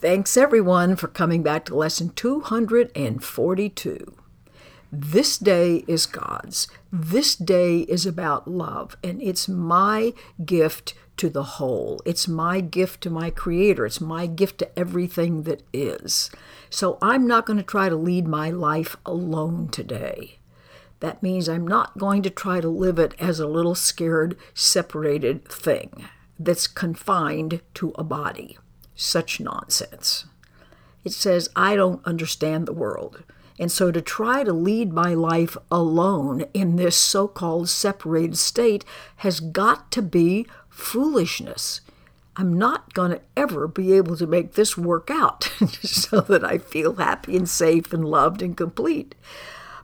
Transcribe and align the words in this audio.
Thanks 0.00 0.36
everyone 0.36 0.94
for 0.94 1.08
coming 1.08 1.42
back 1.42 1.64
to 1.64 1.74
lesson 1.74 2.10
242. 2.10 4.14
This 4.92 5.38
day 5.38 5.84
is 5.88 6.06
God's. 6.06 6.68
This 6.92 7.34
day 7.34 7.80
is 7.80 8.06
about 8.06 8.46
love, 8.46 8.96
and 9.02 9.20
it's 9.20 9.48
my 9.48 10.14
gift 10.44 10.94
to 11.16 11.28
the 11.28 11.42
whole. 11.42 12.00
It's 12.04 12.28
my 12.28 12.60
gift 12.60 13.00
to 13.00 13.10
my 13.10 13.30
Creator. 13.30 13.86
It's 13.86 14.00
my 14.00 14.26
gift 14.26 14.58
to 14.58 14.78
everything 14.78 15.42
that 15.42 15.64
is. 15.72 16.30
So 16.70 16.98
I'm 17.02 17.26
not 17.26 17.44
going 17.44 17.56
to 17.56 17.64
try 17.64 17.88
to 17.88 17.96
lead 17.96 18.28
my 18.28 18.50
life 18.50 18.94
alone 19.04 19.66
today. 19.66 20.38
That 21.00 21.24
means 21.24 21.48
I'm 21.48 21.66
not 21.66 21.98
going 21.98 22.22
to 22.22 22.30
try 22.30 22.60
to 22.60 22.68
live 22.68 23.00
it 23.00 23.14
as 23.18 23.40
a 23.40 23.48
little 23.48 23.74
scared, 23.74 24.38
separated 24.54 25.48
thing 25.48 26.04
that's 26.38 26.68
confined 26.68 27.62
to 27.74 27.90
a 27.96 28.04
body 28.04 28.58
such 28.98 29.38
nonsense. 29.38 30.26
It 31.04 31.12
says, 31.12 31.48
I 31.54 31.76
don't 31.76 32.04
understand 32.04 32.66
the 32.66 32.72
world. 32.72 33.22
And 33.58 33.70
so 33.72 33.90
to 33.90 34.02
try 34.02 34.44
to 34.44 34.52
lead 34.52 34.92
my 34.92 35.14
life 35.14 35.56
alone 35.70 36.44
in 36.52 36.76
this 36.76 36.96
so 36.96 37.26
called 37.28 37.68
separated 37.68 38.36
state 38.36 38.84
has 39.16 39.40
got 39.40 39.90
to 39.92 40.02
be 40.02 40.46
foolishness. 40.68 41.80
I'm 42.36 42.58
not 42.58 42.92
going 42.92 43.12
to 43.12 43.20
ever 43.36 43.66
be 43.66 43.92
able 43.94 44.16
to 44.16 44.26
make 44.26 44.52
this 44.52 44.76
work 44.76 45.10
out 45.10 45.44
so 45.82 46.20
that 46.22 46.44
I 46.44 46.58
feel 46.58 46.96
happy 46.96 47.36
and 47.36 47.48
safe 47.48 47.92
and 47.92 48.04
loved 48.04 48.42
and 48.42 48.56
complete. 48.56 49.14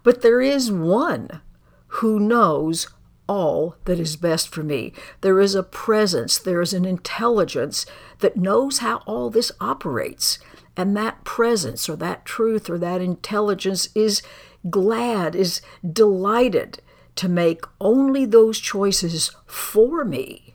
But 0.02 0.22
there 0.22 0.41
is 0.41 0.70
one 0.70 1.41
who 1.86 2.20
knows 2.20 2.88
all 3.28 3.77
that 3.84 3.98
is 3.98 4.16
best 4.16 4.48
for 4.48 4.62
me. 4.62 4.92
There 5.20 5.41
is 5.41 5.55
a 5.55 5.62
presence, 5.62 6.38
there 6.38 6.60
is 6.60 6.73
an 6.73 6.84
intelligence 6.84 7.87
that 8.20 8.37
knows 8.37 8.78
how 8.78 8.98
all 9.06 9.30
this 9.30 9.52
operates. 9.60 10.38
And 10.77 10.97
that 10.97 11.24
presence 11.24 11.88
or 11.88 11.97
that 11.97 12.24
truth 12.24 12.69
or 12.69 12.78
that 12.78 13.00
intelligence 13.00 13.89
is 13.94 14.22
glad, 14.69 15.34
is 15.36 15.61
delighted 15.91 16.81
to 17.16 17.28
make 17.28 17.64
only 17.81 18.25
those 18.25 18.58
choices 18.58 19.31
for 19.47 20.05
me 20.05 20.55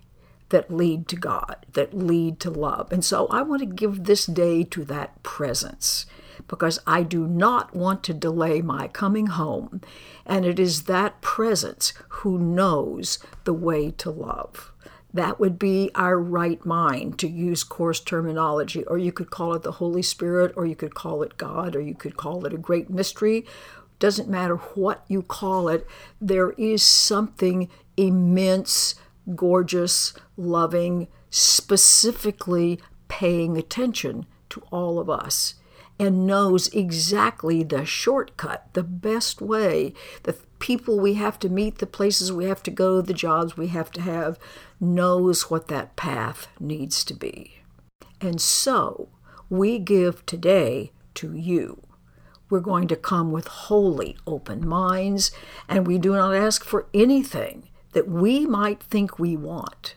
that 0.50 0.72
lead 0.72 1.08
to 1.08 1.16
God, 1.16 1.66
that 1.73 1.94
lead 1.94 2.39
to 2.42 2.50
love. 2.50 2.92
And 2.92 3.06
so 3.06 3.28
I 3.28 3.44
want 3.44 3.61
to 3.61 3.66
give 3.66 4.04
this 4.04 4.26
day 4.26 4.64
to 4.66 4.83
that 4.86 5.22
presence 5.23 6.06
because 6.50 6.80
I 6.86 7.03
do 7.03 7.25
not 7.25 7.73
want 7.73 8.03
to 8.03 8.14
delay 8.14 8.61
my 8.61 8.89
coming 8.89 9.28
home. 9.28 9.81
And 10.25 10.45
it 10.45 10.59
is 10.59 10.83
that 10.83 11.22
presence 11.22 11.94
who 12.09 12.38
knows 12.38 13.19
the 13.45 13.53
way 13.53 13.92
to 13.92 14.09
love. 14.09 14.73
That 15.14 15.39
would 15.39 15.58
be 15.58 15.89
our 15.95 16.20
right 16.20 16.64
mind, 16.66 17.17
to 17.20 17.27
use 17.27 17.64
course 17.64 18.00
terminology, 18.00 18.83
or 18.83 18.97
you 18.97 19.11
could 19.11 19.31
call 19.31 19.53
it 19.53 19.64
the 19.64 19.73
Holy 19.73 20.03
Spirit, 20.03 20.53
or 20.55 20.66
you 20.66 20.75
could 20.75 20.94
call 20.94 21.23
it 21.23 21.38
God, 21.38 21.75
or 21.75 21.81
you 21.81 21.95
could 21.95 22.17
call 22.17 22.45
it 22.45 22.53
a 22.53 22.58
great 22.58 22.89
mystery. 22.89 23.45
Doesn't 23.97 24.30
matter 24.30 24.55
what 24.55 25.03
you 25.08 25.22
call 25.23 25.67
it, 25.67 25.88
there 26.22 26.52
is 26.52 26.83
something 26.83 27.70
immense, 27.97 28.95
gorgeous, 29.36 30.14
loving, 30.38 31.08
specifically 31.30 32.80
paying 33.08 33.58
attention 33.58 34.25
to 34.50 34.61
all 34.72 35.00
of 35.00 35.09
us 35.09 35.55
and 36.00 36.25
knows 36.25 36.69
exactly 36.69 37.61
the 37.61 37.86
shortcut, 37.86 38.69
the 38.73 38.83
best 38.83 39.42
way, 39.42 39.94
the 40.23 40.38
people 40.59 41.00
we 41.00 41.16
have 41.16 41.38
to 41.39 41.50
meet, 41.50 41.80
the 41.80 41.86
places 41.86 42.31
we 42.31 42.45
have 42.45 42.64
to 42.64 42.72
go, 42.72 43.02
the 43.02 43.14
jobs 43.14 43.58
we 43.58 43.67
have 43.67 43.92
to 43.92 44.02
have, 44.02 44.39
knows 44.80 45.50
what 45.50 45.67
that 45.67 45.95
path 45.97 46.47
needs 46.59 47.03
to 47.03 47.14
be. 47.14 47.61
And 48.22 48.39
so 48.39 49.09
we 49.50 49.77
give 49.77 50.25
today 50.25 50.92
to 51.16 51.36
you. 51.36 51.83
We're 52.50 52.59
going 52.61 52.88
to 52.88 52.95
come 52.95 53.31
with 53.31 53.47
wholly 53.47 54.17
open 54.25 54.67
minds, 54.67 55.31
and 55.67 55.86
we 55.86 55.97
do 55.97 56.14
not 56.14 56.33
ask 56.33 56.64
for 56.64 56.87
anything 56.93 57.70
that 57.93 58.08
we 58.08 58.45
might 58.45 58.81
think 58.81 59.20
we 59.20 59.36
want. 59.36 59.95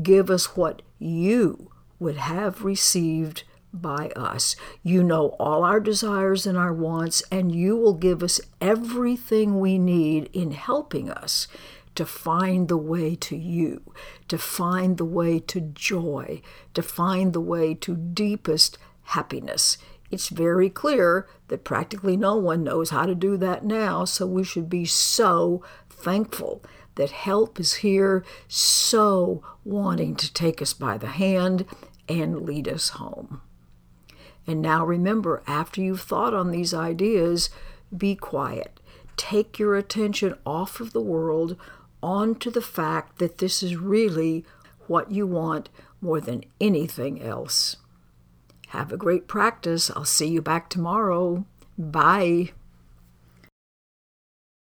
Give 0.00 0.30
us 0.30 0.56
what 0.56 0.82
you 0.98 1.70
would 1.98 2.16
have 2.16 2.64
received 2.64 3.44
by 3.72 4.10
us. 4.16 4.56
You 4.82 5.02
know 5.02 5.36
all 5.38 5.64
our 5.64 5.80
desires 5.80 6.46
and 6.46 6.58
our 6.58 6.72
wants, 6.72 7.22
and 7.30 7.54
you 7.54 7.76
will 7.76 7.94
give 7.94 8.22
us 8.22 8.40
everything 8.60 9.60
we 9.60 9.78
need 9.78 10.28
in 10.32 10.52
helping 10.52 11.10
us 11.10 11.48
to 11.94 12.06
find 12.06 12.68
the 12.68 12.76
way 12.76 13.14
to 13.16 13.36
you, 13.36 13.82
to 14.28 14.38
find 14.38 14.96
the 14.96 15.04
way 15.04 15.38
to 15.40 15.60
joy, 15.60 16.40
to 16.74 16.82
find 16.82 17.32
the 17.32 17.40
way 17.40 17.74
to 17.74 17.96
deepest 17.96 18.78
happiness. 19.02 19.76
It's 20.10 20.28
very 20.28 20.70
clear 20.70 21.28
that 21.48 21.64
practically 21.64 22.16
no 22.16 22.36
one 22.36 22.64
knows 22.64 22.90
how 22.90 23.06
to 23.06 23.14
do 23.14 23.36
that 23.38 23.64
now, 23.64 24.04
so 24.04 24.26
we 24.26 24.44
should 24.44 24.68
be 24.68 24.84
so 24.84 25.62
thankful 25.88 26.62
that 26.96 27.10
help 27.10 27.60
is 27.60 27.74
here, 27.74 28.24
so 28.48 29.42
wanting 29.64 30.16
to 30.16 30.32
take 30.32 30.60
us 30.60 30.72
by 30.72 30.98
the 30.98 31.08
hand 31.08 31.64
and 32.08 32.42
lead 32.42 32.68
us 32.68 32.90
home. 32.90 33.40
And 34.46 34.60
now 34.60 34.84
remember, 34.84 35.42
after 35.46 35.80
you've 35.80 36.00
thought 36.00 36.34
on 36.34 36.50
these 36.50 36.74
ideas, 36.74 37.50
be 37.96 38.14
quiet. 38.16 38.80
Take 39.16 39.58
your 39.58 39.76
attention 39.76 40.34
off 40.46 40.80
of 40.80 40.92
the 40.92 41.00
world 41.00 41.56
onto 42.02 42.50
the 42.50 42.62
fact 42.62 43.18
that 43.18 43.38
this 43.38 43.62
is 43.62 43.76
really 43.76 44.44
what 44.86 45.10
you 45.10 45.26
want 45.26 45.68
more 46.00 46.20
than 46.20 46.44
anything 46.60 47.22
else. 47.22 47.76
Have 48.68 48.92
a 48.92 48.96
great 48.96 49.28
practice. 49.28 49.90
I'll 49.90 50.04
see 50.04 50.28
you 50.28 50.40
back 50.40 50.70
tomorrow. 50.70 51.44
Bye. 51.76 52.52